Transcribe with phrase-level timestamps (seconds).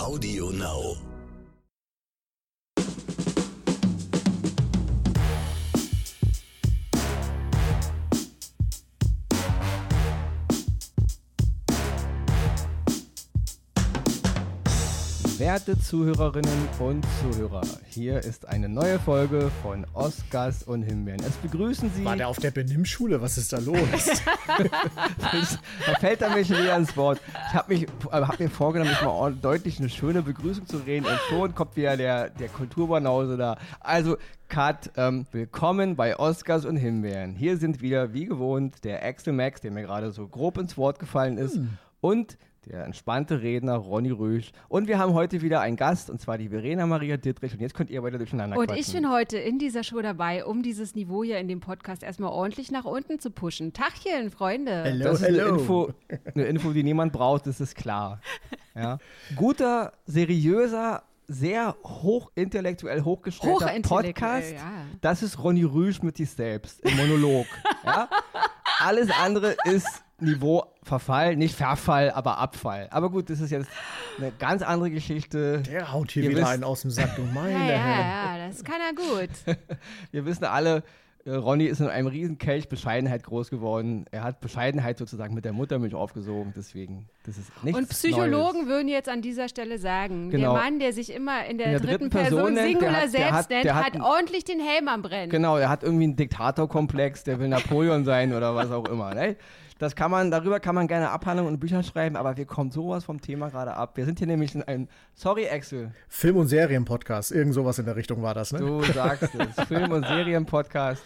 [0.00, 1.09] Audio Now.
[15.50, 21.20] Werte Zuhörerinnen und Zuhörer, hier ist eine neue Folge von Oscars und Himbeeren.
[21.26, 22.04] Es begrüßen Sie.
[22.04, 23.20] War der auf der Benimmschule?
[23.20, 23.80] Was ist da los?
[25.16, 27.20] da fällt er mir schon wieder ins Wort.
[27.48, 31.18] Ich habe äh, hab mir vorgenommen, mich mal deutlich eine schöne Begrüßung zu reden und
[31.28, 33.58] schon kommt wieder der, der Kulturbanause da.
[33.80, 37.34] Also, Cut, ähm, willkommen bei Oscars und Himbeeren.
[37.34, 41.00] Hier sind wieder, wie gewohnt, der Axel Max, der mir gerade so grob ins Wort
[41.00, 41.70] gefallen ist, hm.
[42.00, 44.52] und der entspannte Redner Ronny Rüsch.
[44.68, 47.54] Und wir haben heute wieder einen Gast, und zwar die Verena Maria Dittrich.
[47.54, 48.80] Und jetzt könnt ihr weiter durcheinander Und quatschen.
[48.80, 52.30] ich bin heute in dieser Show dabei, um dieses Niveau hier in dem Podcast erstmal
[52.30, 53.72] ordentlich nach unten zu pushen.
[53.72, 54.84] Tachchen, Freunde.
[54.84, 55.48] Hello, das ist hello.
[55.48, 55.92] Eine, Info,
[56.34, 58.20] eine Info, die niemand braucht, das ist klar.
[58.74, 58.98] Ja.
[59.36, 64.52] Guter, seriöser, sehr hochintellektuell hochgestellter Podcast.
[64.52, 64.84] Ja.
[65.00, 67.46] Das ist Ronny Rüsch mit sich selbst im Monolog.
[67.84, 68.08] ja?
[68.80, 69.86] Alles andere ist
[70.20, 72.88] Niveau Verfall, nicht Verfall, aber Abfall.
[72.90, 73.68] Aber gut, das ist jetzt
[74.18, 75.62] eine ganz andere Geschichte.
[75.62, 78.48] Der haut hier Ihr wieder wisst, einen aus dem Sack, du meine ja, ja, ja,
[78.48, 79.30] das kann er gut.
[80.10, 80.82] Wir wissen alle,
[81.24, 84.06] äh, Ronny ist in einem riesen Kelch Bescheidenheit groß geworden.
[84.10, 88.68] Er hat Bescheidenheit sozusagen mit der Muttermilch aufgesogen, deswegen, das ist nichts Und Psychologen Neues.
[88.68, 90.54] würden jetzt an dieser Stelle sagen, genau.
[90.54, 93.10] der Mann, der sich immer in der, in der dritten, dritten, Person, Person Singular hat,
[93.10, 95.30] selbst hat, nennt, hat, hat, ordentlich den Helm am Brennen.
[95.30, 99.14] Genau, er hat irgendwie einen Diktatorkomplex, der will Napoleon sein oder was auch immer.
[99.14, 99.36] Ne?
[99.78, 103.04] Das kann man, darüber kann man gerne Abhandlungen und Bücher schreiben, aber wir kommen sowas
[103.04, 103.96] vom Thema gerade ab.
[103.96, 105.92] Wir sind hier nämlich in einem, sorry Axel.
[106.08, 108.60] Film- und Serienpodcast, irgend sowas in der Richtung war das, ne?
[108.60, 111.02] Du sagst es, Film- und Serienpodcast.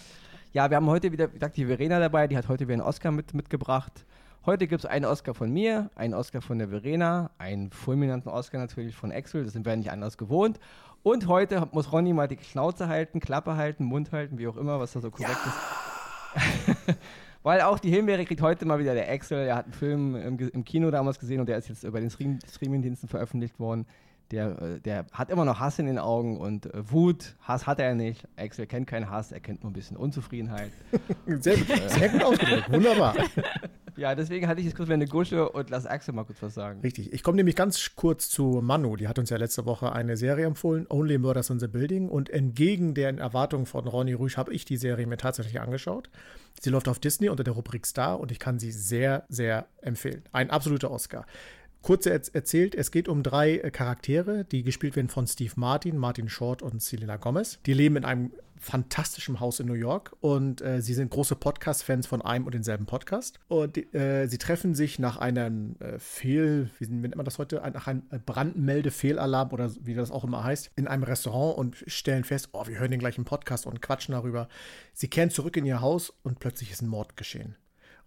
[0.52, 2.82] Ja, wir haben heute wieder, wie gesagt, die Verena dabei, die hat heute wieder einen
[2.82, 4.04] Oscar mit, mitgebracht.
[4.46, 8.58] Heute gibt es einen Oscar von mir, einen Oscar von der Verena, einen fulminanten Oscar
[8.58, 10.60] natürlich von Axel, das sind wir nicht anders gewohnt.
[11.02, 14.78] Und heute muss Ronny mal die Schnauze halten, Klappe halten, Mund halten, wie auch immer,
[14.78, 15.38] was da so korrekt
[16.36, 16.42] ja.
[16.92, 16.98] ist.
[17.42, 19.46] Weil auch die Himbeere kriegt heute mal wieder der Axel.
[19.46, 22.10] Er hat einen Film im, im Kino damals gesehen und der ist jetzt bei den
[22.10, 23.86] Stream Streamingdiensten veröffentlicht worden.
[24.30, 27.80] Der, äh, der hat immer noch Hass in den Augen und äh, Wut, Hass hat
[27.80, 28.28] er nicht.
[28.36, 30.70] Axel kennt keinen Hass, er kennt nur ein bisschen Unzufriedenheit.
[31.26, 33.14] sehr, sehr gut ausgedrückt, wunderbar.
[33.96, 36.80] Ja, deswegen hatte ich jetzt kurz eine Gusche und lass Axel mal kurz was sagen.
[36.80, 37.12] Richtig.
[37.12, 38.96] Ich komme nämlich ganz kurz zu Manu.
[38.96, 42.08] Die hat uns ja letzte Woche eine Serie empfohlen, Only Murders in the Building.
[42.08, 46.10] Und entgegen den Erwartungen von Ronny Rüsch habe ich die Serie mir tatsächlich angeschaut.
[46.60, 50.22] Sie läuft auf Disney unter der Rubrik Star und ich kann sie sehr, sehr empfehlen.
[50.32, 51.26] Ein absoluter Oscar.
[51.84, 56.30] Kurz erzählt, es geht um drei äh, Charaktere, die gespielt werden von Steve Martin, Martin
[56.30, 57.58] Short und Selena Gomez.
[57.66, 62.06] Die leben in einem fantastischen Haus in New York und äh, sie sind große Podcast-Fans
[62.06, 63.40] von einem und denselben Podcast.
[63.48, 67.86] Und äh, sie treffen sich nach einem äh, Fehl, wie nennt man das heute, nach
[67.86, 72.66] einem Brandmelde-Fehlalarm oder wie das auch immer heißt, in einem Restaurant und stellen fest, oh,
[72.66, 74.48] wir hören den gleichen Podcast und quatschen darüber.
[74.92, 77.56] Sie kehren zurück in ihr Haus und plötzlich ist ein Mord geschehen.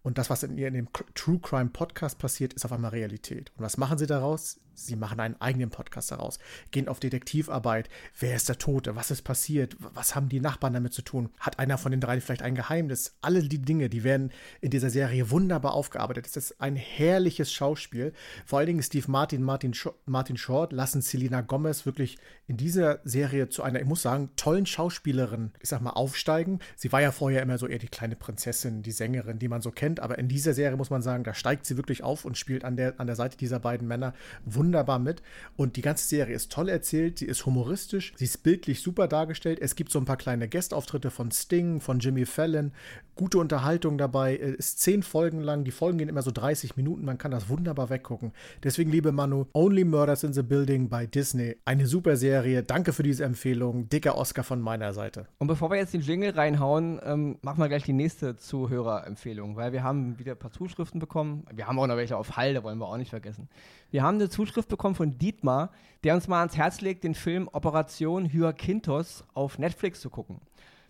[0.03, 3.51] Und das, was in, in dem True Crime Podcast passiert, ist auf einmal Realität.
[3.57, 4.59] Und was machen sie daraus?
[4.79, 6.37] Sie machen einen eigenen Podcast daraus,
[6.69, 7.89] gehen auf Detektivarbeit.
[8.19, 8.95] Wer ist der Tote?
[8.95, 9.75] Was ist passiert?
[9.79, 11.29] Was haben die Nachbarn damit zu tun?
[11.39, 13.17] Hat einer von den dreien vielleicht ein Geheimnis?
[13.21, 16.27] Alle die Dinge, die werden in dieser Serie wunderbar aufgearbeitet.
[16.27, 18.13] Es ist ein herrliches Schauspiel.
[18.45, 22.99] Vor allen Dingen Steve Martin, Martin, Sh Martin Short lassen Selena Gomez wirklich in dieser
[23.03, 26.59] Serie zu einer, ich muss sagen, tollen Schauspielerin, ich sag mal, aufsteigen.
[26.75, 29.71] Sie war ja vorher immer so eher die kleine Prinzessin, die Sängerin, die man so
[29.71, 30.01] kennt.
[30.01, 32.77] Aber in dieser Serie muss man sagen, da steigt sie wirklich auf und spielt an
[32.77, 34.13] der, an der Seite dieser beiden Männer
[34.45, 35.21] wunderbar wunderbar mit.
[35.55, 39.59] Und die ganze Serie ist toll erzählt, sie ist humoristisch, sie ist bildlich super dargestellt.
[39.61, 42.73] Es gibt so ein paar kleine Gestauftritte von Sting, von Jimmy Fallon,
[43.15, 44.37] gute Unterhaltung dabei.
[44.37, 47.47] Es ist zehn Folgen lang, die Folgen gehen immer so 30 Minuten, man kann das
[47.49, 48.33] wunderbar weggucken.
[48.63, 51.55] Deswegen, liebe Manu, Only Murders in the Building bei Disney.
[51.63, 52.63] Eine super Serie.
[52.63, 53.89] Danke für diese Empfehlung.
[53.89, 55.27] Dicker Oscar von meiner Seite.
[55.37, 59.71] Und bevor wir jetzt den Jingle reinhauen, ähm, machen wir gleich die nächste Zuhörerempfehlung, weil
[59.71, 61.45] wir haben wieder ein paar Zuschriften bekommen.
[61.53, 63.49] Wir haben auch noch welche auf Hall, da wollen wir auch nicht vergessen.
[63.89, 65.71] Wir haben eine Zuschrift bekommen von Dietmar,
[66.03, 70.41] der uns mal ans Herz legt, den Film Operation Hyakinthos auf Netflix zu gucken.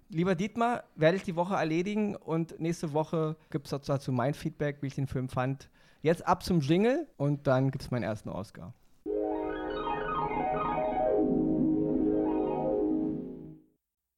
[0.10, 4.78] Lieber Dietmar, werde ich die Woche erledigen und nächste Woche gibt es dazu mein Feedback,
[4.82, 5.70] wie ich den Film fand.
[6.02, 8.74] Jetzt ab zum Jingle und dann gibt es meinen ersten Oscar.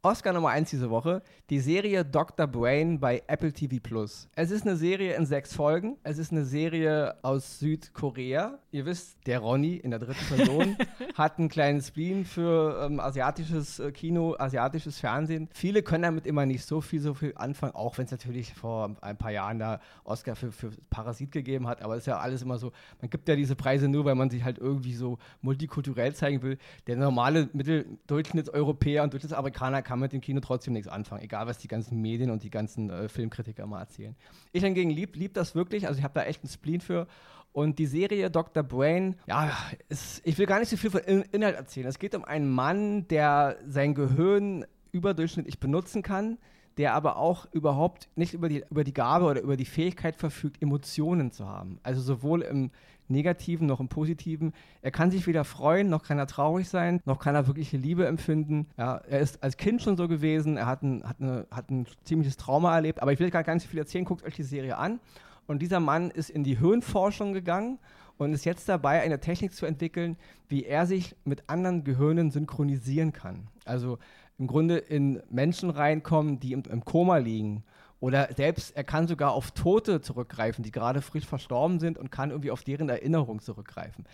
[0.01, 2.47] Oscar Nummer 1 diese Woche, die Serie Dr.
[2.47, 4.29] Brain bei Apple TV Plus.
[4.33, 5.97] Es ist eine Serie in sechs Folgen.
[6.03, 8.59] Es ist eine Serie aus Südkorea.
[8.71, 10.77] Ihr wisst, der Ronny in der dritten Person
[11.15, 15.49] hat einen kleinen Spleen für ähm, asiatisches äh, Kino, asiatisches Fernsehen.
[15.51, 18.95] Viele können damit immer nicht so viel, so viel anfangen, auch wenn es natürlich vor
[19.01, 21.81] ein paar Jahren da Oscar für, für Parasit gegeben hat.
[21.81, 22.71] Aber es ist ja alles immer so,
[23.01, 26.57] man gibt ja diese Preise nur, weil man sich halt irgendwie so multikulturell zeigen will.
[26.87, 31.67] Der normale Mitteldurchschnittseuropäer und Durchschnittsamerikaner kann mit dem Kino trotzdem nichts anfangen, egal was die
[31.67, 34.15] ganzen Medien und die ganzen äh, Filmkritiker mal erzählen.
[34.51, 37.07] Ich hingegen lieb, lieb das wirklich, also ich habe da echt einen Spleen für.
[37.53, 38.61] Und die Serie Dr.
[38.61, 39.51] Brain, ja,
[39.87, 41.87] ist, ich will gar nicht so viel von In Inhalt erzählen.
[41.87, 46.37] Es geht um einen Mann, der sein Gehirn überdurchschnittlich benutzen kann,
[46.79, 50.61] der aber auch überhaupt nicht über die, über die Gabe oder über die Fähigkeit verfügt,
[50.61, 51.77] Emotionen zu haben.
[51.83, 52.71] Also sowohl im
[53.09, 54.53] Negativen noch im Positiven.
[54.81, 58.07] Er kann sich weder freuen, noch kann er traurig sein, noch kann er wirkliche Liebe
[58.07, 58.65] empfinden.
[58.77, 61.85] Ja, er ist als Kind schon so gewesen, er hat ein, hat, eine, hat ein
[62.05, 65.01] ziemliches Trauma erlebt, aber ich will gar nicht viel erzählen, guckt euch die Serie an.
[65.47, 67.77] Und dieser Mann ist in die Hirnforschung gegangen
[68.17, 70.15] und ist jetzt dabei, eine Technik zu entwickeln,
[70.47, 73.47] wie er sich mit anderen Gehirnen synchronisieren kann.
[73.65, 73.97] Also
[74.39, 77.63] im Grunde in Menschen reinkommen, die im, im Koma liegen
[77.99, 82.31] oder selbst, er kann sogar auf Tote zurückgreifen, die gerade frisch verstorben sind und kann
[82.31, 84.05] irgendwie auf deren Erinnerung zurückgreifen.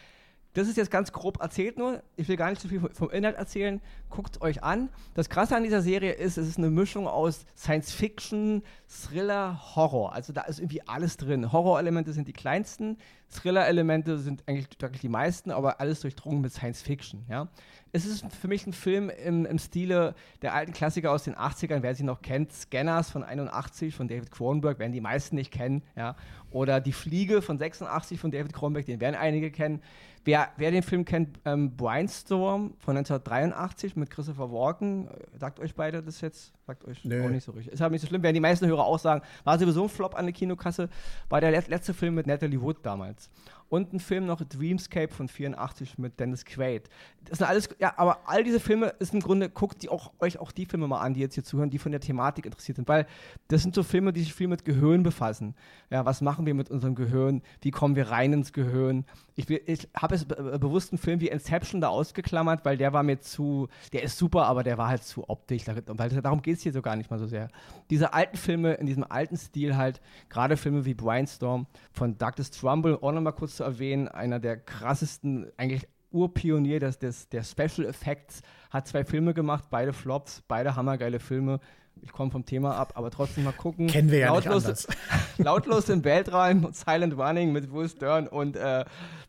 [0.56, 2.02] Das ist jetzt ganz grob erzählt nur.
[2.16, 3.81] Ich will gar nicht so viel vom Inhalt erzählen.
[4.10, 4.88] Guckt euch an.
[5.13, 10.13] Das Krasse an dieser Serie ist, es ist eine Mischung aus Science Fiction, Thriller, Horror.
[10.13, 11.52] Also da ist irgendwie alles drin.
[11.52, 12.98] Horrorelemente sind die kleinsten,
[13.30, 17.25] Thriller-Elemente sind eigentlich wirklich die meisten, aber alles durchdrungen mit Science Fiction.
[17.30, 17.50] Ja?
[17.92, 21.81] Es ist für mich ein Film im, im Stile der alten Klassiker aus den 80ern,
[21.81, 22.54] wer sie noch kennt.
[22.54, 25.84] Scanners von 81 von David Cronenberg, werden die meisten nicht kennen.
[25.98, 26.16] Ja?
[26.52, 29.81] Oder Die Fliege von 86 von David Cronenberg, den werden einige kennen.
[30.25, 35.75] Wer, wer den Film kennt, ähm, Brainstorm von 1983 mit Christopher Walken, äh, sagt euch
[35.75, 36.51] beide das jetzt?
[36.66, 37.24] Sagt euch nee.
[37.24, 37.74] auch nicht so richtig.
[37.74, 39.22] Ist aber nicht so schlimm, werden die meisten Hörer auch sagen.
[39.44, 40.89] War sowieso ein Flop an der Kinokasse,
[41.30, 43.30] war der letzte Film mit Natalie Wood damals
[43.70, 46.90] und ein Film noch Dreamscape von 84 mit Dennis Quaid.
[47.26, 50.38] Das sind alles, ja, aber all diese Filme ist im Grunde, guckt die auch, euch
[50.38, 52.88] auch die Filme mal an, die jetzt hier zuhören, die von der Thematik interessiert sind,
[52.88, 53.08] weil
[53.48, 55.56] das sind so Filme, die sich viel mit Gehirn befassen.
[55.90, 57.42] Ja, was machen wir mit unserem Gehirn?
[57.62, 59.06] Wie kommen wir rein ins Gehirn?
[59.36, 63.20] Ich, ich habe es bewusst einen Film wie Inception da ausgeklammert, weil der war mir
[63.20, 66.72] zu, der ist super, aber der war halt zu optisch, weil darum geht es hier
[66.72, 67.50] so gar nicht mal so sehr.
[67.90, 73.00] Diese alten Filme in diesem alten Stil halt, gerade Filme wie Brainstorm von Douglas Trumbull,
[73.02, 78.42] auch nochmal kurz zu erwähnen, einer der krassesten, eigentlich Urpionier des, des, der Special Effects,
[78.69, 81.60] hat zwei Filme gemacht, beide Flops, beide hammergeile Filme.
[82.02, 83.88] Ich komme vom Thema ab, aber trotzdem mal gucken.
[83.88, 84.88] Kennen wir ja lautlos, nicht anders.
[85.38, 88.84] lautlos im Weltraum, Silent Running mit Will Stern und äh,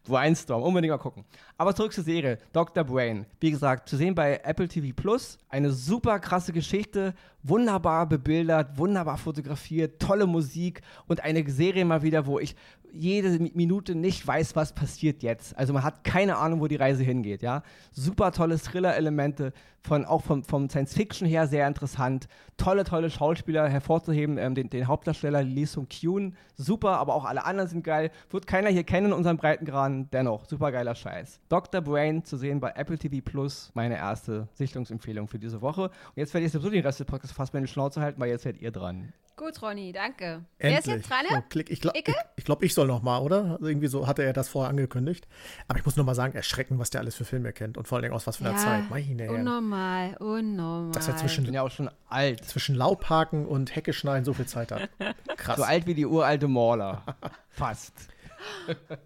[0.04, 0.62] Brainstorm.
[0.62, 1.24] Unbedingt mal gucken.
[1.56, 2.38] Aber zurück zur Serie.
[2.52, 2.84] Dr.
[2.84, 3.26] Brain.
[3.40, 5.38] Wie gesagt, zu sehen bei Apple TV Plus.
[5.48, 7.14] Eine super krasse Geschichte.
[7.42, 12.56] Wunderbar bebildert, wunderbar fotografiert, tolle Musik und eine Serie mal wieder, wo ich
[12.98, 15.56] jede Minute nicht weiß, was passiert jetzt.
[15.56, 17.62] Also man hat keine Ahnung, wo die Reise hingeht, ja.
[17.92, 19.52] Super tolle Thriller-Elemente,
[19.86, 22.28] von, auch vom, vom Science-Fiction her sehr interessant.
[22.56, 27.44] Tolle, tolle Schauspieler hervorzuheben, ähm, den, den, Hauptdarsteller Lee Sung Kyun, super, aber auch alle
[27.44, 28.10] anderen sind geil.
[28.30, 31.40] Wird keiner hier kennen in unserem Breitengraden, dennoch, super geiler Scheiß.
[31.48, 31.80] Dr.
[31.80, 35.84] Brain zu sehen bei Apple TV Plus, meine erste Sichtungsempfehlung für diese Woche.
[35.84, 38.42] Und jetzt werde ich sowieso den Rest des Podcasts fast meine Schnauze halten, weil jetzt
[38.42, 39.12] seid ihr dran.
[39.36, 40.24] Gut, Ronny, danke.
[40.24, 40.46] Endlich.
[40.58, 41.26] Wer ist jetzt dran?
[41.28, 41.60] So.
[41.68, 42.06] Ich glaube, ich,
[42.36, 43.52] ich, glaub, ich soll noch mal, oder?
[43.52, 45.28] Also irgendwie so hatte er das vorher angekündigt.
[45.68, 47.96] Aber ich muss noch mal sagen, erschreckend, was der alles für Filme kennt und vor
[47.96, 48.88] allen Dingen aus was für einer ja, Zeit.
[48.88, 49.75] Meine unnormal,
[50.18, 50.92] unnormal.
[50.92, 52.44] Dass er zwischen, ich bin ja auch schon alt.
[52.44, 54.88] Zwischen Laubhaken und Hecke schneiden so viel Zeit hat.
[55.36, 55.56] Krass.
[55.56, 57.02] So alt wie die uralte Mauler.
[57.50, 57.92] Fast.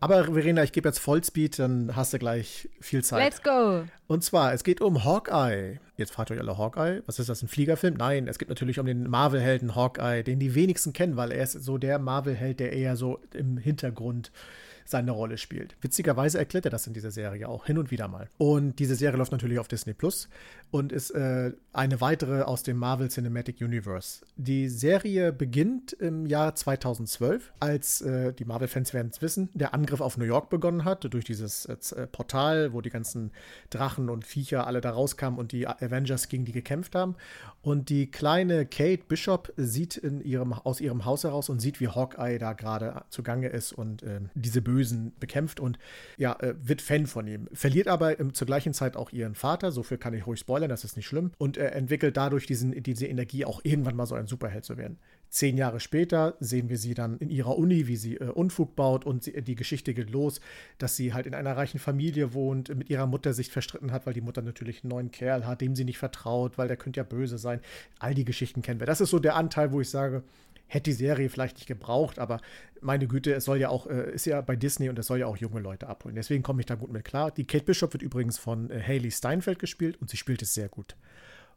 [0.01, 3.23] Aber Verena, ich gebe jetzt Vollspeed, dann hast du gleich viel Zeit.
[3.25, 3.85] Let's go.
[4.07, 5.81] Und zwar, es geht um Hawkeye.
[5.97, 7.95] Jetzt fragt euch alle Hawkeye, was ist das, ein Fliegerfilm?
[7.95, 11.53] Nein, es geht natürlich um den Marvel-Helden Hawkeye, den die wenigsten kennen, weil er ist
[11.53, 15.77] so der Marvel-Held, der eher so im Hintergrund äh, seine Rolle spielt.
[15.81, 18.29] Witzigerweise erklärt er das in dieser Serie auch hin und wieder mal.
[18.39, 20.29] Und diese Serie läuft natürlich auf Disney Plus
[20.71, 24.25] und ist äh, eine weitere aus dem Marvel Cinematic Universe.
[24.37, 30.01] Die Serie beginnt im Jahr 2012, als äh, die Marvel-Fans werden es wissen, der Angriff
[30.01, 33.33] auf New York begonnen hat, durch dieses äh, Portal, wo die ganzen
[33.71, 37.17] Drachen und Viecher alle da rauskamen und die Avengers gegen die gekämpft haben.
[37.63, 41.89] Und die kleine Kate Bishop sieht in ihrem, aus ihrem Haus heraus und sieht, wie
[41.89, 45.79] Hawkeye da gerade zugange ist und ähm, diese böse Bösen bekämpft und
[46.17, 47.49] ja, äh, wird Fan von ihm.
[47.53, 50.71] Verliert aber ähm, zur gleichen Zeit auch ihren Vater, so viel kann ich ruhig spoilern,
[50.71, 54.15] das ist nicht schlimm, und äh, entwickelt dadurch diesen, diese Energie, auch irgendwann mal so
[54.15, 54.99] ein Superheld zu werden.
[55.29, 59.05] Zehn Jahre später sehen wir sie dann in ihrer Uni, wie sie äh, Unfug baut
[59.05, 60.41] und sie, die Geschichte geht los,
[60.79, 64.15] dass sie halt in einer reichen Familie wohnt, mit ihrer Mutter sich verstritten hat, weil
[64.15, 67.05] die Mutter natürlich einen neuen Kerl hat, dem sie nicht vertraut, weil der könnte ja
[67.05, 67.61] böse sein.
[67.99, 68.87] All die Geschichten kennen wir.
[68.87, 70.25] Das ist so der Anteil, wo ich sage,
[70.71, 72.41] hätte die Serie vielleicht nicht gebraucht, aber
[72.81, 75.27] meine Güte, es soll ja auch, äh, ist ja bei Disney und es soll ja
[75.27, 76.15] auch junge Leute abholen.
[76.15, 77.33] Deswegen komme ich da gut mit klar.
[77.33, 80.69] Die Kate Bishop wird übrigens von äh, Haley Steinfeld gespielt und sie spielt es sehr
[80.69, 80.97] gut.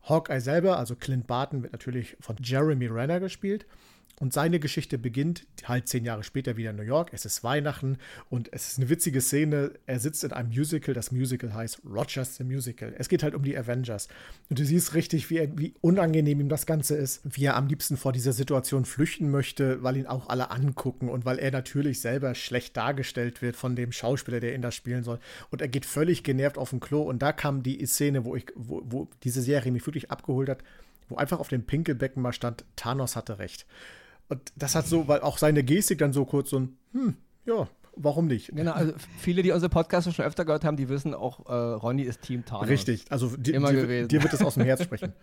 [0.10, 3.67] Hawkeye selber, also Clint Barton, wird natürlich von Jeremy Renner gespielt.
[4.20, 7.10] Und seine Geschichte beginnt halt zehn Jahre später wieder in New York.
[7.13, 7.98] Es ist Weihnachten
[8.29, 9.72] und es ist eine witzige Szene.
[9.88, 10.93] Er sitzt in einem Musical.
[10.93, 12.93] Das Musical heißt Rogers the Musical.
[12.98, 14.08] Es geht halt um die Avengers.
[14.50, 17.22] Und du siehst richtig, wie, er, wie unangenehm ihm das Ganze ist.
[17.24, 21.25] Wie er am liebsten vor dieser Situation flüchten möchte, weil ihn auch alle angucken und
[21.25, 25.20] weil er natürlich selber schlecht dargestellt wird von dem Schauspieler, der ihn da spielen soll.
[25.50, 27.01] Und er geht völlig genervt auf den Klo.
[27.01, 30.63] Und da kam die Szene, wo, ich, wo, wo diese Serie mich wirklich abgeholt hat,
[31.10, 33.65] wo einfach auf dem Pinkelbecken mal stand, Thanos hatte recht.
[34.30, 37.15] Und das hat so, weil auch seine Gestik dann so kurz so ein, hm,
[37.46, 38.55] ja, warum nicht?
[38.55, 42.03] Genau, also viele, die unsere Podcasts schon öfter gehört haben, die wissen auch, äh, Ronny
[42.03, 42.69] ist Team Thanos.
[42.69, 44.07] Richtig, also die, Immer die, gewesen.
[44.07, 45.13] dir wird das aus dem Herz sprechen.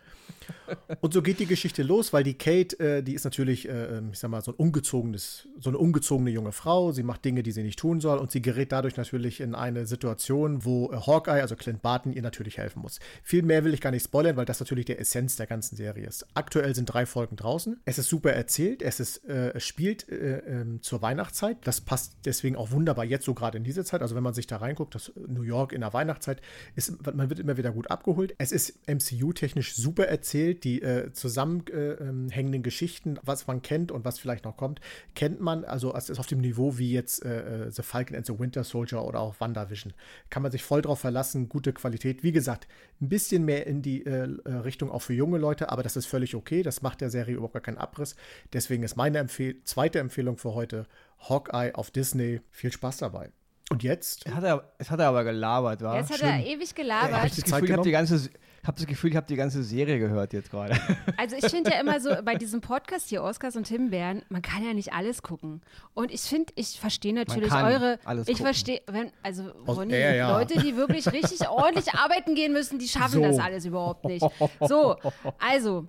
[1.01, 4.11] Und so geht die Geschichte los, weil die Kate, äh, die ist natürlich, äh, ähm,
[4.13, 6.93] ich sag mal, so ein ungezogenes, so eine ungezogene junge Frau.
[6.93, 9.87] Sie macht Dinge, die sie nicht tun soll und sie gerät dadurch natürlich in eine
[9.87, 13.01] Situation, wo äh, Hawkeye, also Clint Barton, ihr natürlich helfen muss.
[13.23, 16.07] Viel mehr will ich gar nicht spoilern, weil das natürlich der Essenz der ganzen Serie
[16.07, 16.27] ist.
[16.35, 17.81] Aktuell sind drei Folgen draußen.
[17.85, 21.59] Es ist super erzählt, es ist, äh, es spielt äh, ähm, zur Weihnachtszeit.
[21.65, 24.03] Das passt deswegen auch wunderbar jetzt so gerade in diese Zeit.
[24.03, 26.41] Also wenn man sich da reinguckt, das New York in der Weihnachtszeit
[26.77, 28.35] ist, man wird immer wieder gut abgeholt.
[28.39, 30.65] Es ist MCU-technisch super erzählt.
[30.65, 34.81] Die äh, zusammenhängenden Geschichten, was man kennt und was vielleicht noch kommt,
[35.15, 35.65] kennt man.
[35.65, 38.63] Also es ist auf dem Niveau wie jetzt äh, äh, The Falcon and the Winter
[38.63, 39.93] Soldier oder auch WandaVision.
[40.29, 42.23] Kann man sich voll drauf verlassen, gute Qualität.
[42.23, 42.69] Wie gesagt,
[43.01, 46.07] ein bisschen mehr in die äh, äh, Richtung auch für junge Leute, aber das ist
[46.07, 46.63] völlig okay.
[46.63, 48.17] Das macht der Serie überhaupt gar keinen Abriss.
[48.53, 50.87] Deswegen ist meine Empfehl zweite Empfehlung für heute
[51.29, 52.41] Hawkeye auf Disney.
[52.51, 53.31] Viel Spaß dabei.
[53.71, 54.25] Und jetzt?
[54.25, 55.97] Jetzt hat er, jetzt hat er aber gelabert, war?
[55.97, 56.31] Jetzt hat Schlimm.
[56.31, 57.11] er ewig gelabert.
[57.11, 58.31] Ja, ich das Gefühl, ich habe die ganze
[58.67, 60.79] habe das Gefühl, ich habe die ganze Serie gehört jetzt gerade.
[61.17, 64.65] Also ich finde ja immer so bei diesem Podcast hier, Oscars und Himbeeren, man kann
[64.65, 65.61] ja nicht alles gucken.
[65.93, 67.99] Und ich finde, ich verstehe natürlich eure.
[68.05, 70.39] Alles ich verstehe, wenn, also Ronny, Air, ja.
[70.39, 73.23] Leute, die wirklich richtig ordentlich arbeiten gehen müssen, die schaffen so.
[73.23, 74.25] das alles überhaupt nicht.
[74.61, 74.97] So,
[75.39, 75.89] also.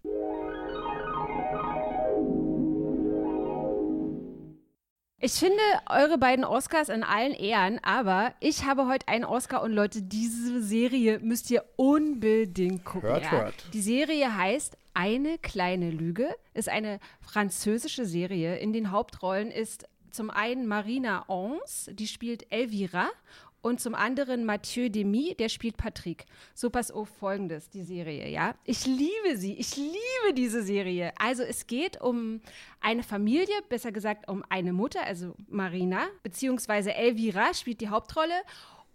[5.23, 9.71] Ich finde eure beiden Oscars in allen Ehren, aber ich habe heute einen Oscar und
[9.71, 13.07] Leute, diese Serie müsst ihr unbedingt gucken.
[13.07, 13.31] Hört, ja.
[13.31, 13.53] hört.
[13.71, 18.57] Die Serie heißt Eine kleine Lüge, ist eine französische Serie.
[18.57, 23.07] In den Hauptrollen ist zum einen Marina Ons, die spielt Elvira
[23.61, 26.25] und zum anderen Mathieu Demy, der spielt Patrick.
[26.53, 28.55] So pass auf folgendes, die Serie, ja.
[28.65, 31.13] Ich liebe sie, ich liebe diese Serie.
[31.17, 32.41] Also es geht um
[32.79, 38.33] eine Familie, besser gesagt um eine Mutter, also Marina, beziehungsweise Elvira spielt die Hauptrolle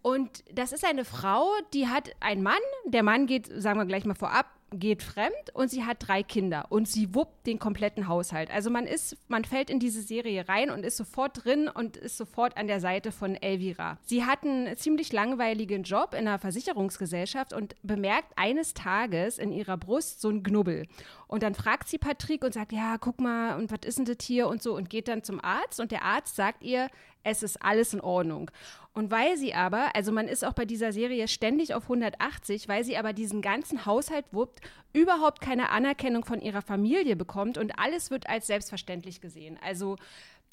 [0.06, 2.54] und das ist eine Frau, die hat einen Mann.
[2.84, 6.66] Der Mann geht, sagen wir gleich mal vorab, geht fremd und sie hat drei Kinder
[6.70, 8.50] und sie wuppt den kompletten Haushalt.
[8.50, 12.16] Also man ist, man fällt in diese Serie rein und ist sofort drin und ist
[12.16, 13.98] sofort an der Seite von Elvira.
[14.02, 19.76] Sie hat einen ziemlich langweiligen Job in einer Versicherungsgesellschaft und bemerkt eines Tages in ihrer
[19.76, 20.86] Brust so ein Knubbel.
[21.28, 24.24] Und dann fragt sie Patrick und sagt, ja, guck mal, und was ist denn das
[24.24, 26.88] hier und so und geht dann zum Arzt und der Arzt sagt ihr,
[27.26, 28.50] es ist alles in Ordnung.
[28.94, 32.84] Und weil sie aber, also man ist auch bei dieser Serie ständig auf 180, weil
[32.84, 34.60] sie aber diesen ganzen Haushalt wuppt,
[34.92, 39.58] überhaupt keine Anerkennung von ihrer Familie bekommt und alles wird als selbstverständlich gesehen.
[39.62, 39.96] Also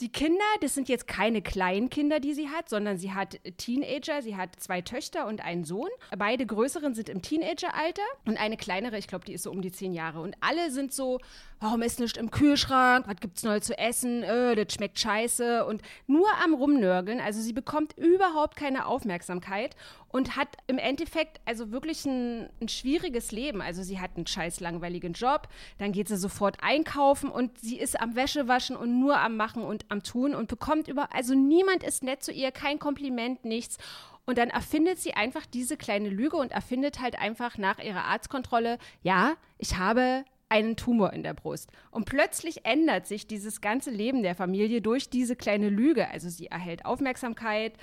[0.01, 4.21] die Kinder, das sind jetzt keine kleinen Kinder, die sie hat, sondern sie hat Teenager,
[4.21, 5.89] sie hat zwei Töchter und einen Sohn.
[6.17, 9.71] Beide größeren sind im Teenageralter und eine kleinere, ich glaube, die ist so um die
[9.71, 10.21] zehn Jahre.
[10.21, 11.19] Und alle sind so,
[11.59, 13.07] warum ist nichts im Kühlschrank?
[13.07, 14.23] Was gibt's neu zu essen?
[14.23, 15.65] Äh, das schmeckt scheiße.
[15.65, 17.19] Und nur am Rumnörgeln.
[17.19, 19.75] Also sie bekommt überhaupt keine Aufmerksamkeit
[20.13, 23.62] und hat im Endeffekt also wirklich ein, ein schwieriges Leben.
[23.62, 28.00] Also sie hat einen scheiß langweiligen Job, dann geht sie sofort einkaufen und sie ist
[28.00, 32.03] am Wäschewaschen und nur am Machen und am Tun und bekommt über, also niemand ist
[32.03, 33.77] nett zu ihr, kein Kompliment, nichts.
[34.25, 38.77] Und dann erfindet sie einfach diese kleine Lüge und erfindet halt einfach nach ihrer Arztkontrolle,
[39.01, 41.71] ja, ich habe einen Tumor in der Brust.
[41.89, 46.07] Und plötzlich ändert sich dieses ganze Leben der Familie durch diese kleine Lüge.
[46.09, 47.73] Also sie erhält Aufmerksamkeit,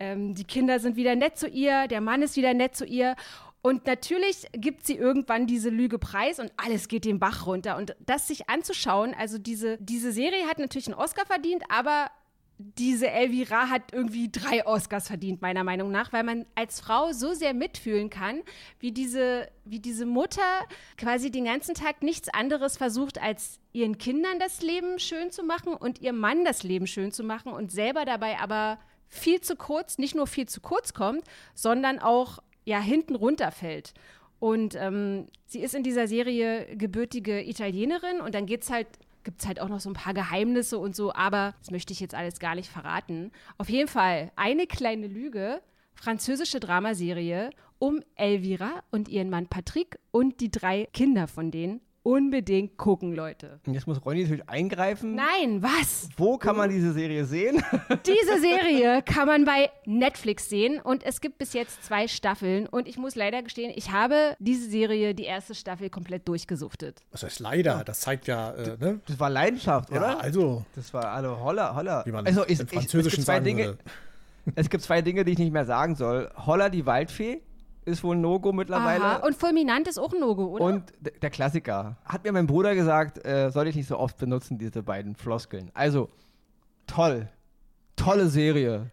[0.00, 3.14] ähm, die Kinder sind wieder nett zu ihr, der Mann ist wieder nett zu ihr.
[3.66, 7.78] Und natürlich gibt sie irgendwann diese Lüge preis und alles geht den Bach runter.
[7.78, 12.10] Und das sich anzuschauen, also diese, diese Serie hat natürlich einen Oscar verdient, aber
[12.58, 17.32] diese Elvira hat irgendwie drei Oscars verdient, meiner Meinung nach, weil man als Frau so
[17.32, 18.42] sehr mitfühlen kann,
[18.80, 20.42] wie diese, wie diese Mutter
[20.98, 25.72] quasi den ganzen Tag nichts anderes versucht, als ihren Kindern das Leben schön zu machen
[25.72, 28.78] und ihrem Mann das Leben schön zu machen und selber dabei aber
[29.08, 33.94] viel zu kurz, nicht nur viel zu kurz kommt, sondern auch ja hinten runterfällt.
[34.40, 38.88] Und ähm, sie ist in dieser Serie gebürtige Italienerin und dann geht es halt
[39.24, 42.00] gibt es halt auch noch so ein paar Geheimnisse und so, aber das möchte ich
[42.00, 43.32] jetzt alles gar nicht verraten.
[43.56, 45.62] Auf jeden Fall eine kleine Lüge,
[45.94, 52.76] französische Dramaserie um Elvira und ihren Mann Patrick und die drei Kinder von denen unbedingt
[52.76, 53.58] gucken, Leute.
[53.66, 55.14] Und jetzt muss Ronny natürlich eingreifen.
[55.16, 56.08] Nein, was?
[56.16, 57.62] Wo kann man diese Serie sehen?
[58.06, 62.86] Diese Serie kann man bei Netflix sehen und es gibt bis jetzt zwei Staffeln und
[62.86, 67.02] ich muss leider gestehen, ich habe diese Serie, die erste Staffel, komplett durchgesuchtet.
[67.10, 69.00] Das heißt leider, das zeigt ja, äh, ne?
[69.06, 70.00] Das war Leidenschaft, oder?
[70.00, 70.64] Ja, also.
[70.74, 72.04] Das war alle Holla, Holla.
[72.04, 73.78] Wie man also, ich, im Französischen ich, es, gibt zwei sagen Dinge, würde.
[74.56, 76.30] es gibt zwei Dinge, die ich nicht mehr sagen soll.
[76.36, 77.40] Holla, die Waldfee
[77.84, 79.04] ist wohl ein No-Go mittlerweile.
[79.04, 79.26] Aha.
[79.26, 80.64] Und fulminant ist auch ein No-Go, oder?
[80.64, 81.96] Und der Klassiker.
[82.04, 85.70] Hat mir mein Bruder gesagt, äh, soll ich nicht so oft benutzen, diese beiden Floskeln.
[85.74, 86.10] Also,
[86.86, 87.28] toll.
[87.96, 88.90] Tolle Serie.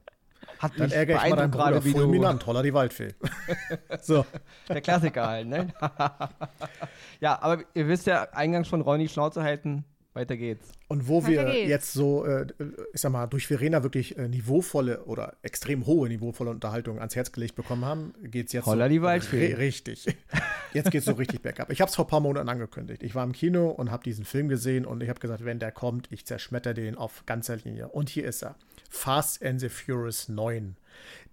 [0.60, 1.86] Hat Dann mich ärgere ich mal deinen beeindruckt gerade Bruder.
[1.86, 2.00] wie du.
[2.00, 3.16] Fulminant, holla die Waldfee.
[4.02, 4.26] so.
[4.70, 5.68] Der Klassiker halt, ne?
[7.20, 9.86] ja, aber ihr wisst ja eingangs von Ronny Schnauze halten.
[10.14, 10.70] Weiter geht's.
[10.90, 11.70] Und wo Weiter wir geht's.
[11.70, 12.46] jetzt so, äh,
[12.94, 17.32] ich sag mal, durch Verena wirklich äh, niveauvolle oder extrem hohe niveauvolle Unterhaltung ans Herz
[17.32, 19.54] gelegt bekommen haben, geht's jetzt Holla so die Waldfee.
[19.54, 20.06] ri- Richtig.
[20.74, 21.70] Jetzt geht's so richtig bergab.
[21.70, 23.04] Ich habe es vor ein paar Monaten angekündigt.
[23.04, 25.74] Ich war im Kino und habe diesen Film gesehen und ich habe gesagt, wenn der
[25.74, 27.90] kommt, ich zerschmetter den auf ganzer Linie.
[27.90, 28.56] Und hier ist er.
[28.90, 30.78] Fast and the Furious 9.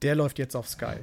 [0.03, 0.97] Der läuft jetzt auf Sky.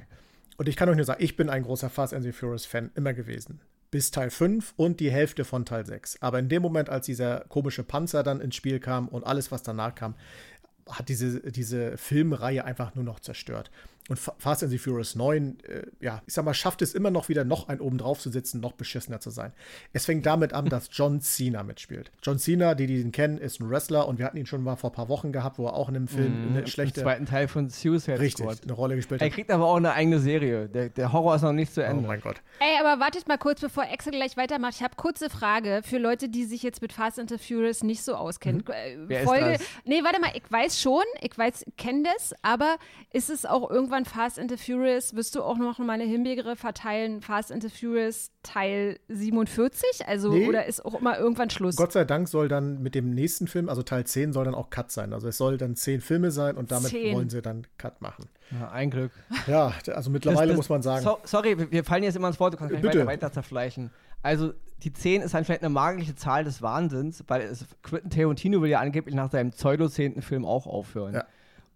[0.57, 2.91] Und ich kann euch nur sagen, ich bin ein großer Fast and the Furious Fan
[2.95, 3.61] immer gewesen.
[3.95, 6.21] Bis Teil 5 und die Hälfte von Teil 6.
[6.21, 9.63] Aber in dem Moment, als dieser komische Panzer dann ins Spiel kam und alles, was
[9.63, 10.15] danach kam,
[10.89, 13.71] hat diese, diese Filmreihe einfach nur noch zerstört.
[14.07, 17.09] Und Fa- Fast and the Furious 9, äh, ja, ich sag mal, schafft es immer
[17.09, 19.51] noch wieder, noch einen oben drauf zu sitzen, noch beschissener zu sein.
[19.93, 22.11] Es fängt damit an, dass John Cena mitspielt.
[22.21, 24.75] John Cena, die, die ihn kennen, ist ein Wrestler und wir hatten ihn schon mal
[24.75, 27.25] vor ein paar Wochen gehabt, wo er auch in einem Film eine Im schlechte, zweiten
[27.25, 28.59] Teil von Suicide richtig, Squad.
[28.63, 29.33] eine Rolle gespielt Er hat.
[29.33, 30.69] kriegt aber auch eine eigene Serie.
[30.69, 32.07] Der, der Horror ist noch nicht zu Oh Ende.
[32.07, 32.35] mein Gott.
[32.59, 34.75] Ey, aber wartet mal kurz, bevor Axel gleich weitermacht.
[34.75, 38.03] Ich habe kurze Frage für Leute, die sich jetzt mit Fast and the Furious nicht
[38.03, 38.63] so auskennen.
[39.07, 39.53] Wer ist Folge.
[39.53, 39.61] das?
[39.85, 42.75] Nee, warte mal, ich weiß schon, ich weiß, kenne das, aber
[43.11, 45.15] ist es auch irgendwann Fast and the Furious?
[45.15, 47.21] Wirst du auch noch mal eine Himbeere verteilen?
[47.21, 50.07] Fast and the Furious Teil 47?
[50.07, 50.47] Also, Nee.
[50.47, 51.75] oder ist auch immer irgendwann Schluss?
[51.75, 54.69] Gott sei Dank soll dann mit dem nächsten Film, also Teil 10, soll dann auch
[54.69, 55.13] Cut sein.
[55.13, 57.15] Also es soll dann zehn Filme sein und damit Zehn.
[57.15, 58.25] wollen sie dann Cut machen.
[58.51, 59.11] Ja, ein Glück.
[59.47, 62.39] Ja, also mittlerweile Das- das- muss man sagen, So, sorry, wir- fallen jetzt immer ins
[62.39, 62.99] Wort, du kannst gleich Bitte.
[62.99, 63.91] weiter, weiter zerfleischen.
[64.21, 64.53] Also,
[64.83, 68.69] die 10 ist dann vielleicht eine magische Zahl des Wahnsinns, weil es, Quentin Tarantino will
[68.69, 71.13] ja angeblich nach seinem pseudo-zehnten Film auch aufhören.
[71.13, 71.25] Ja.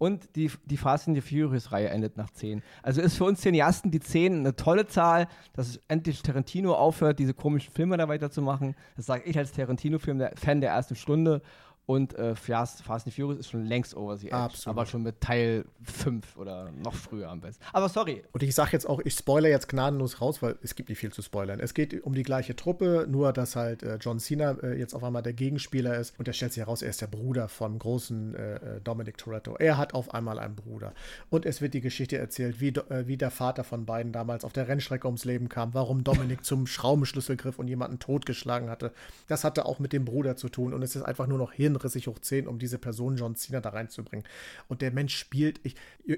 [0.00, 2.62] Und die, die Fast and the Furious-Reihe endet nach 10.
[2.82, 7.34] Also ist für uns Cineasten die 10 eine tolle Zahl, dass endlich Tarantino aufhört, diese
[7.34, 8.74] komischen Filme da weiterzumachen.
[8.96, 11.42] Das sage ich als Tarantino-Film, der Fan der ersten Stunde.
[11.90, 14.36] Und äh, Fast, Fast and Furious ist schon längst over the edge.
[14.36, 14.78] Absolut.
[14.78, 17.64] Aber schon mit Teil 5 oder noch früher am besten.
[17.72, 20.88] Aber sorry, Und ich sage jetzt auch, ich spoilere jetzt gnadenlos raus, weil es gibt
[20.88, 21.58] nicht viel zu spoilern.
[21.58, 25.02] Es geht um die gleiche Truppe, nur dass halt äh, John Cena äh, jetzt auf
[25.02, 28.36] einmal der Gegenspieler ist und er stellt sich heraus, er ist der Bruder vom großen
[28.36, 29.56] äh, äh, Dominic Toretto.
[29.56, 30.94] Er hat auf einmal einen Bruder.
[31.28, 34.52] Und es wird die Geschichte erzählt, wie, äh, wie der Vater von beiden damals auf
[34.52, 38.92] der Rennstrecke ums Leben kam, warum Dominic zum Schraubenschlüssel griff und jemanden totgeschlagen hatte.
[39.26, 42.06] Das hatte auch mit dem Bruder zu tun und es ist einfach nur noch hirnrissig
[42.06, 44.26] hoch 10, um diese Person John Cena da reinzubringen.
[44.68, 45.74] Und der Mensch spielt, ich,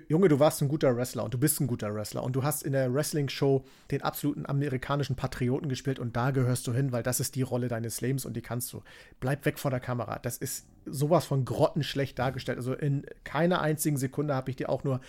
[0.08, 2.62] Junge, du warst ein guter Wrestler und du bist ein guter Wrestler und du hast
[2.62, 7.20] in der Wrestling-Show den absoluten amerikanischen Patrioten gespielt und da gehörst du hin, weil das
[7.20, 8.82] ist die Rolle deines Lebens und die kannst du.
[9.20, 10.18] Bleib weg von der Kamera.
[10.18, 12.58] Das ist sowas von grottenschlecht dargestellt.
[12.58, 15.00] Also in keiner einzigen Sekunde habe ich dir auch nur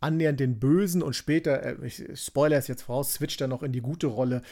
[0.00, 3.72] annähernd den Bösen und später, äh, ich spoiler es jetzt voraus, switcht er noch in
[3.72, 4.42] die gute Rolle.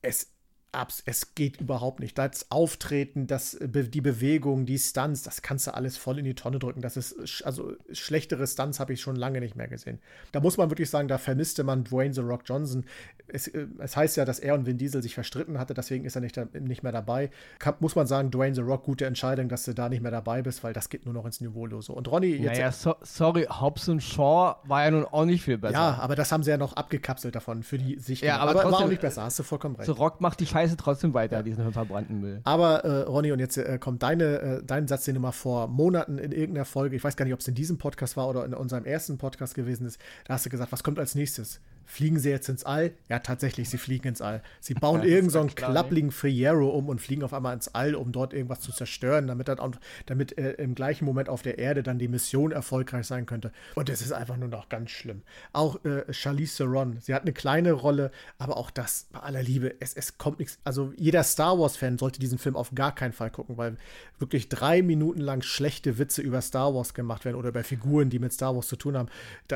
[0.00, 0.30] Es
[0.74, 2.18] abs es geht überhaupt nicht.
[2.18, 6.34] Das Auftreten, das, äh, die Bewegung, die Stunts, das kannst du alles voll in die
[6.34, 6.80] Tonne drücken.
[6.80, 10.00] Das ist, also schlechtere Stunts habe ich schon lange nicht mehr gesehen.
[10.32, 12.84] Da muss man wirklich sagen, da vermisste man Dwayne The Rock Johnson.
[13.26, 16.14] Es, äh, es heißt ja, dass er und Vin Diesel sich verstritten hatte, deswegen ist
[16.14, 17.30] er nicht, da, nicht mehr dabei.
[17.58, 20.42] Kann, muss man sagen, Dwayne The Rock, gute Entscheidung, dass du da nicht mehr dabei
[20.42, 21.92] bist, weil das geht nur noch ins Niveaulose.
[21.92, 22.52] Und Ronny, jetzt.
[22.58, 25.74] Naja, so, sorry, Hobbs und Shaw war ja nun auch nicht viel besser.
[25.74, 28.22] ja, aber das haben sie ja noch abgekapselt davon für die Sicht.
[28.22, 29.86] Ja, aber war trotzdem- auch nicht besser, hast du vollkommen recht.
[29.86, 32.40] So Rock macht die Scheiße trotzdem weiter, diesen verbrannten Müll.
[32.44, 35.66] Aber äh, Ronny, und jetzt äh, kommt deine, äh, dein Satz, den du mal vor
[35.68, 38.44] Monaten in irgendeiner Folge, ich weiß gar nicht, ob es in diesem Podcast war oder
[38.44, 41.60] in unserem ersten Podcast gewesen ist, da hast du gesagt, was kommt als nächstes?
[41.86, 42.92] Fliegen sie jetzt ins All?
[43.08, 44.42] Ja, tatsächlich, sie fliegen ins All.
[44.60, 48.12] Sie bauen ja, irgendeinen so klappligen Friero um und fliegen auf einmal ins All, um
[48.12, 49.58] dort irgendwas zu zerstören, damit, dann,
[50.06, 53.52] damit äh, im gleichen Moment auf der Erde dann die Mission erfolgreich sein könnte.
[53.74, 55.22] Und es ist einfach nur noch ganz schlimm.
[55.52, 59.74] Auch äh, Charlize Theron, sie hat eine kleine Rolle, aber auch das, bei aller Liebe,
[59.80, 60.58] es, es kommt nichts.
[60.64, 63.76] Also jeder Star Wars-Fan sollte diesen Film auf gar keinen Fall gucken, weil
[64.18, 68.18] wirklich drei Minuten lang schlechte Witze über Star Wars gemacht werden oder über Figuren, die
[68.18, 69.08] mit Star Wars zu tun haben.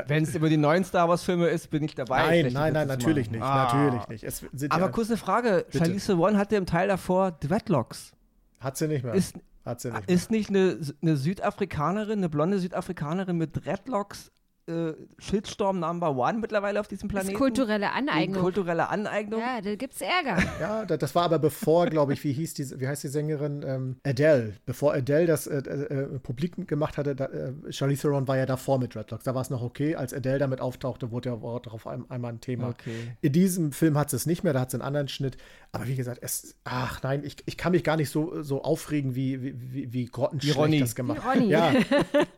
[0.07, 2.18] Wenn es über die neuen Star Wars-Filme ist, bin ich dabei.
[2.27, 3.41] Nein, nein, nein, natürlich nicht.
[3.41, 3.71] Ah.
[3.71, 4.71] Natürlich nicht.
[4.71, 5.85] Aber ja, kurze Frage: bitte.
[5.85, 8.11] Charlize One hatte im Teil davor Dreadlocks.
[8.59, 9.13] Hat sie nicht mehr.
[9.13, 10.15] Ist, hat sie nicht mehr.
[10.15, 14.31] Ist nicht eine, eine Südafrikanerin, eine blonde Südafrikanerin mit Dreadlocks
[14.69, 17.33] äh, Shitstorm Number One mittlerweile auf diesem Planeten.
[17.33, 18.41] Das ist kulturelle Aneignung.
[18.41, 19.41] Kulturelle Aneignung.
[19.41, 20.37] Ja, da gibt es Ärger.
[20.61, 23.63] ja, das war aber bevor, glaube ich, wie hieß die, wie heißt die Sängerin?
[23.65, 24.53] Ähm, Adele.
[24.65, 28.79] Bevor Adele das äh, äh, publik gemacht hatte, da, äh, Charlize Theron war ja davor
[28.79, 29.23] mit Dreadlocks.
[29.23, 29.95] Da war es noch okay.
[29.95, 32.69] Als Adele damit auftauchte, wurde ja darauf ein, einmal ein Thema.
[32.69, 33.15] Okay.
[33.21, 35.37] In diesem Film hat es nicht mehr, da hat es einen anderen Schnitt.
[35.71, 39.15] Aber wie gesagt, es, ach nein, ich, ich kann mich gar nicht so, so aufregen,
[39.15, 41.21] wie, wie, wie, wie grottenschlecht das gemacht.
[41.23, 41.49] Wie Ronny.
[41.49, 41.73] Ja.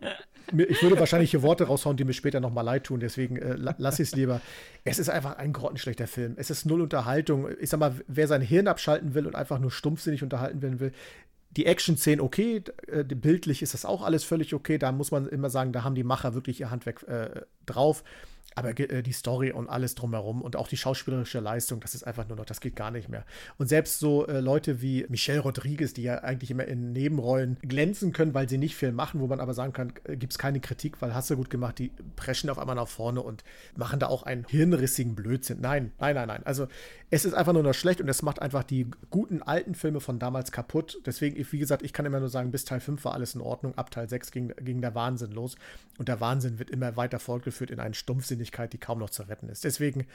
[0.55, 3.99] ich würde wahrscheinlich hier Worte raushauen, die mir später nochmal leid tun, deswegen äh, lass
[3.99, 4.41] ich es lieber.
[4.83, 6.33] Es ist einfach ein grottenschlechter Film.
[6.37, 7.47] Es ist null Unterhaltung.
[7.59, 10.91] Ich sag mal, wer sein Hirn abschalten will und einfach nur stumpfsinnig unterhalten werden will,
[11.57, 14.77] die Action-Szenen okay, äh, bildlich ist das auch alles völlig okay.
[14.77, 18.03] Da muss man immer sagen, da haben die Macher wirklich ihr Handwerk äh, drauf.
[18.55, 22.27] Aber äh, die Story und alles drumherum und auch die schauspielerische Leistung, das ist einfach
[22.27, 23.25] nur noch, das geht gar nicht mehr.
[23.57, 28.11] Und selbst so äh, Leute wie Michelle Rodriguez, die ja eigentlich immer in Nebenrollen glänzen
[28.11, 30.59] können, weil sie nicht viel machen, wo man aber sagen kann, äh, gibt es keine
[30.59, 33.43] Kritik, weil hast du gut gemacht, die preschen auf einmal nach vorne und
[33.75, 35.61] machen da auch einen hirnrissigen Blödsinn.
[35.61, 36.45] Nein, nein, nein, nein.
[36.45, 36.67] Also
[37.09, 40.17] es ist einfach nur noch schlecht und es macht einfach die guten alten Filme von
[40.17, 40.99] damals kaputt.
[41.05, 43.77] Deswegen, wie gesagt, ich kann immer nur sagen, bis Teil 5 war alles in Ordnung,
[43.77, 45.55] ab Teil 6 ging, ging der Wahnsinn los.
[45.97, 47.93] Und der Wahnsinn wird immer weiter fortgeführt in einen
[48.41, 49.63] Stumpfsinnigkeit, die kaum noch zu retten ist.
[49.63, 50.07] Deswegen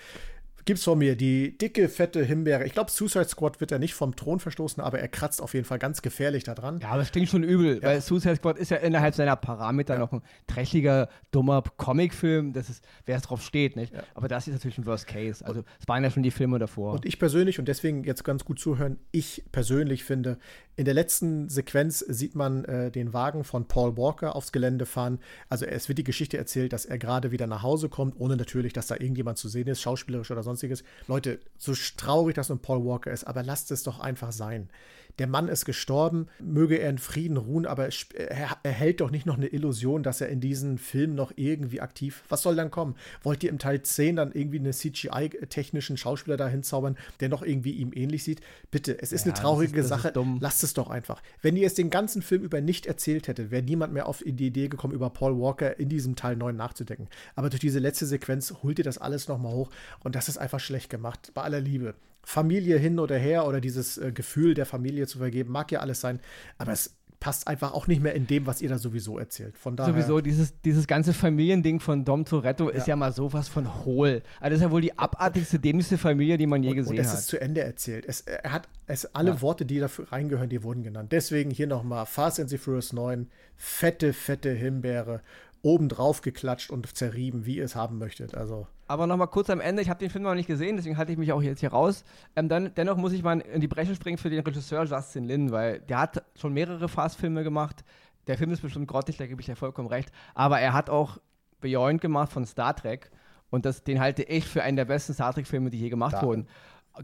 [0.66, 2.66] gibt's von mir die dicke, fette Himbeere.
[2.66, 5.64] Ich glaube, Suicide Squad wird er nicht vom Thron verstoßen, aber er kratzt auf jeden
[5.64, 6.80] Fall ganz gefährlich da dran.
[6.80, 7.82] Ja, aber das klingt schon übel, ja.
[7.82, 10.00] weil Suicide Squad ist ja innerhalb seiner Parameter ja.
[10.00, 12.52] noch ein dreckiger, dummer Comicfilm.
[12.52, 13.94] Das ist, wer es drauf steht, nicht?
[13.94, 14.02] Ja.
[14.14, 15.46] Aber das ist natürlich ein Worst Case.
[15.46, 16.94] Also, es waren ja schon die Filme davor.
[16.94, 20.36] Und ich persönlich, und deswegen jetzt ganz gut zuhören, ich persönlich finde,
[20.74, 25.20] in der letzten Sequenz sieht man äh, den Wagen von Paul Walker aufs Gelände fahren.
[25.48, 28.72] Also, es wird die Geschichte erzählt, dass er gerade wieder nach Hause kommt, ohne natürlich,
[28.72, 30.84] dass da irgendjemand zu sehen ist, schauspielerisch oder sonst sonstiges.
[31.06, 34.68] Leute, so traurig das nun Paul Walker ist, aber lasst es doch einfach sein.
[35.18, 39.36] Der Mann ist gestorben, möge er in Frieden ruhen, aber er erhält doch nicht noch
[39.36, 42.22] eine Illusion, dass er in diesem Film noch irgendwie aktiv.
[42.28, 42.96] Was soll dann kommen?
[43.22, 47.72] Wollt ihr im Teil 10 dann irgendwie einen CGI-technischen Schauspieler da hinzaubern, der noch irgendwie
[47.72, 48.40] ihm ähnlich sieht?
[48.70, 50.12] Bitte, es ist ja, eine traurige ist, Sache.
[50.40, 51.22] Lasst es doch einfach.
[51.40, 54.46] Wenn ihr es den ganzen Film über nicht erzählt hättet, wäre niemand mehr auf die
[54.46, 57.08] Idee gekommen, über Paul Walker in diesem Teil 9 nachzudenken.
[57.34, 60.60] Aber durch diese letzte Sequenz holt ihr das alles nochmal hoch und das ist einfach
[60.60, 61.30] schlecht gemacht.
[61.34, 61.94] Bei aller Liebe.
[62.28, 66.00] Familie hin oder her oder dieses äh, Gefühl der Familie zu vergeben, mag ja alles
[66.00, 66.18] sein,
[66.58, 69.56] aber es passt einfach auch nicht mehr in dem, was ihr da sowieso erzählt.
[69.56, 72.76] Von daher sowieso dieses, dieses ganze Familiending von Dom Toretto ja.
[72.76, 74.24] ist ja mal sowas von hohl.
[74.40, 76.98] Also das ist ja wohl die abartigste, dämlichste Familie, die man je und, gesehen und
[76.98, 77.14] es hat.
[77.14, 78.04] Es ist zu Ende erzählt.
[78.08, 79.40] Es, er hat es alle ja.
[79.40, 81.12] Worte, die dafür reingehören, die wurden genannt.
[81.12, 85.20] Deswegen hier nochmal Fast and the Furious 9, fette, fette Himbeere
[85.62, 88.34] obendrauf geklatscht und zerrieben, wie ihr es haben möchtet.
[88.34, 88.66] Also.
[88.88, 91.18] Aber nochmal kurz am Ende, ich habe den Film noch nicht gesehen, deswegen halte ich
[91.18, 92.04] mich auch jetzt hier raus.
[92.36, 95.50] Ähm, dann, dennoch muss ich mal in die Bresche springen für den Regisseur Justin Lin,
[95.50, 97.84] weil der hat schon mehrere Fast-Filme gemacht.
[98.26, 100.10] Der Film ist bestimmt grottig, da gebe ich dir vollkommen recht.
[100.34, 101.18] Aber er hat auch
[101.60, 103.10] Beyond gemacht von Star Trek.
[103.50, 106.22] Und das, den halte ich für einen der besten Star Trek-Filme, die je gemacht da.
[106.22, 106.46] wurden.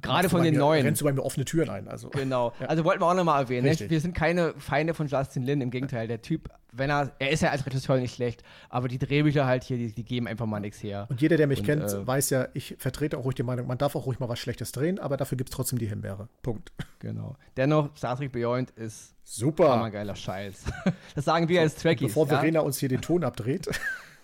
[0.00, 0.84] Gerade von den mir, neuen.
[0.84, 1.88] Rennst du bei mir offene Türen ein.
[1.88, 2.10] Also.
[2.10, 2.52] Genau.
[2.60, 2.66] Ja.
[2.66, 3.66] Also wollten wir auch nochmal erwähnen.
[3.66, 3.90] Ne?
[3.90, 5.60] Wir sind keine Feinde von Justin Lin.
[5.60, 8.98] Im Gegenteil, der Typ, wenn er, er ist ja als Regisseur nicht schlecht, aber die
[8.98, 11.06] Drehbücher halt hier, die, die geben einfach mal nichts her.
[11.10, 13.66] Und jeder, der mich Und, kennt, äh, weiß ja, ich vertrete auch ruhig die Meinung,
[13.66, 16.28] man darf auch ruhig mal was Schlechtes drehen, aber dafür gibt es trotzdem die Himbeere.
[16.42, 16.72] Punkt.
[16.98, 17.36] Genau.
[17.56, 19.90] Dennoch, Star Trek Beyond ist super.
[19.90, 20.64] geiler Scheiß.
[21.14, 22.08] Das sagen wir so, als Trekkies.
[22.08, 22.66] Bevor Verena ja?
[22.66, 23.68] uns hier den Ton abdreht.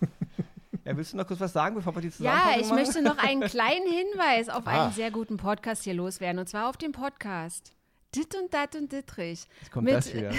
[0.88, 2.82] Ja, willst du noch kurz was sagen, bevor wir die Zusammenfassung Ja, ich machen?
[2.82, 4.84] möchte noch einen kleinen Hinweis auf ah.
[4.84, 6.38] einen sehr guten Podcast hier loswerden.
[6.38, 7.72] Und zwar auf den Podcast.
[8.14, 9.44] Dit und Dat und Dittrich.
[9.60, 10.32] Jetzt kommt mit, das wieder.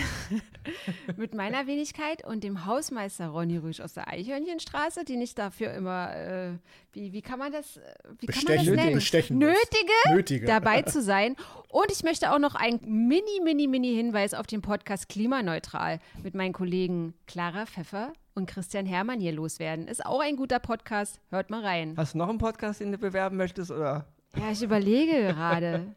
[1.17, 6.15] mit meiner Wenigkeit und dem Hausmeister Ronny Rüsch aus der Eichhörnchenstraße, die nicht dafür immer,
[6.15, 6.53] äh,
[6.93, 7.79] wie, wie kann man das,
[8.17, 8.95] wie kann man das nennen?
[8.95, 11.35] Bestechen Nötige, Nötige, dabei zu sein.
[11.67, 16.33] Und ich möchte auch noch einen mini, mini, mini Hinweis auf den Podcast Klimaneutral mit
[16.33, 19.87] meinen Kollegen Clara Pfeffer und Christian Hermann hier loswerden.
[19.87, 21.19] Ist auch ein guter Podcast.
[21.29, 21.93] Hört mal rein.
[21.97, 24.05] Hast du noch einen Podcast, den du bewerben möchtest, oder?
[24.35, 25.87] Ja, ich überlege gerade.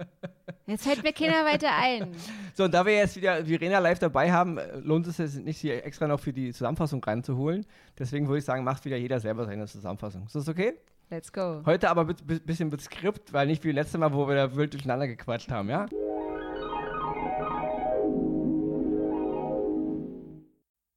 [0.67, 2.09] Jetzt fällt mir keiner weiter ein.
[2.55, 5.87] So, und da wir jetzt wieder Verena live dabei haben, lohnt es sich nicht, hier
[5.87, 7.65] extra noch für die Zusammenfassung reinzuholen.
[7.99, 10.25] Deswegen würde ich sagen, macht wieder jeder selber seine Zusammenfassung.
[10.27, 10.75] Ist das okay?
[11.09, 11.63] Let's go.
[11.65, 14.75] Heute aber ein bisschen mit Skript, weil nicht wie letztes Mal, wo wir da wild
[14.75, 15.87] durcheinander gequatscht haben, ja?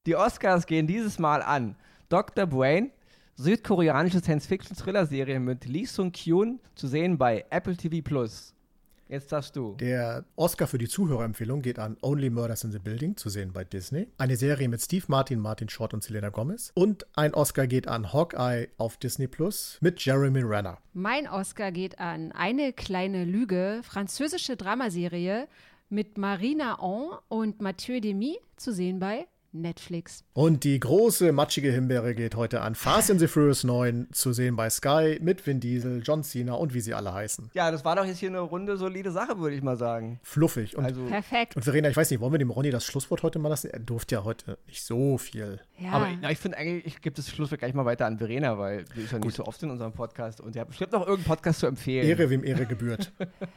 [0.06, 1.74] Die Oscars gehen dieses Mal an
[2.08, 2.46] Dr.
[2.46, 2.92] Brain,
[3.34, 8.54] südkoreanische Science-Fiction-Thriller-Serie mit Lee Sung-kyun, zu sehen bei Apple TV Plus.
[9.08, 9.74] Jetzt darfst du.
[9.80, 13.64] Der Oscar für die Zuhörerempfehlung geht an Only Murders in the Building, zu sehen bei
[13.64, 14.06] Disney.
[14.16, 16.70] Eine Serie mit Steve Martin, Martin Short und Selena Gomez.
[16.74, 20.78] Und ein Oscar geht an Hawkeye auf Disney Plus mit Jeremy Renner.
[20.92, 25.48] Mein Oscar geht an Eine kleine Lüge, französische Dramaserie
[25.88, 29.26] mit Marina On und Mathieu Demy, zu sehen bei
[29.60, 30.24] Netflix.
[30.32, 34.56] Und die große matschige Himbeere geht heute an Fast and the Furious 9 zu sehen
[34.56, 37.50] bei Sky mit Vin Diesel, John Cena und wie sie alle heißen.
[37.54, 40.20] Ja, das war doch jetzt hier eine runde, solide Sache, würde ich mal sagen.
[40.22, 40.76] Fluffig.
[40.76, 41.56] Und, also, Perfekt.
[41.56, 43.70] Und Verena, ich weiß nicht, wollen wir dem Ronny das Schlusswort heute mal lassen?
[43.70, 45.60] Er durfte ja heute nicht so viel.
[45.78, 45.92] Ja.
[45.92, 48.86] Aber na, ich finde eigentlich, ich gebe das Schlusswort gleich mal weiter an Verena, weil
[48.94, 49.34] sie ist ja nicht Gut.
[49.34, 52.06] so oft in unserem Podcast und sie hat bestimmt noch irgendeinen Podcast zu empfehlen.
[52.06, 53.12] Ehre, wem Ehre gebührt.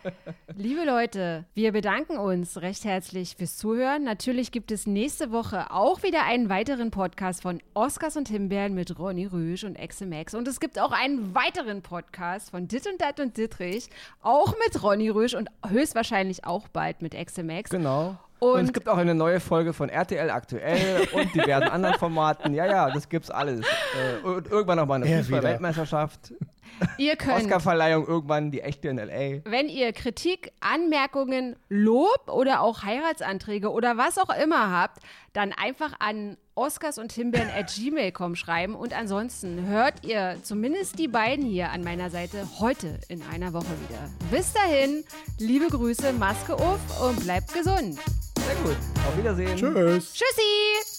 [0.55, 4.03] Liebe Leute, wir bedanken uns recht herzlich fürs Zuhören.
[4.03, 8.99] Natürlich gibt es nächste Woche auch wieder einen weiteren Podcast von Oscars und Himbeeren mit
[8.99, 9.77] Ronny Rüsch und
[10.08, 10.34] Max.
[10.34, 13.89] Und es gibt auch einen weiteren Podcast von Dit und Dat und Dittrich,
[14.21, 17.69] auch mit Ronny Rüsch und höchstwahrscheinlich auch bald mit Max.
[17.69, 18.17] Genau.
[18.39, 22.54] Und, und, es gibt auch eine neue Folge von RTL aktuell und diversen anderen Formaten.
[22.54, 23.62] Ja, ja, das gibt's alles.
[23.62, 26.34] Äh, und irgendwann noch mal eine Fußball-Weltmeisterschaft.
[26.97, 27.43] Ihr könnt.
[27.43, 29.41] Oscarverleihung irgendwann, die echte in L.A.
[29.49, 34.99] Wenn ihr Kritik, Anmerkungen, Lob oder auch Heiratsanträge oder was auch immer habt,
[35.34, 38.75] dann einfach an Oscars und Himbeeren at gmail.com schreiben.
[38.75, 43.65] Und ansonsten hört ihr zumindest die beiden hier an meiner Seite heute in einer Woche
[43.88, 44.10] wieder.
[44.32, 45.04] Bis dahin,
[45.38, 47.99] liebe Grüße, Maske auf und bleibt gesund.
[48.45, 48.78] Sehr gut.
[49.08, 49.58] Auf Wiedersehen.
[49.58, 50.13] Tschüss.
[50.13, 50.98] Tschüssi.